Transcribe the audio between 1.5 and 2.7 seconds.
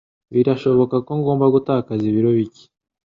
gutakaza ibiro bike.